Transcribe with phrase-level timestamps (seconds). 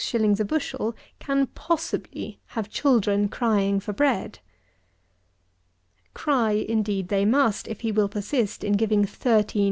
[0.39, 4.39] _a bushel, can possibly have children crying for bread!
[6.13, 6.13] 84.
[6.15, 9.59] Cry, indeed, they must, if he will persist in giving 13_s.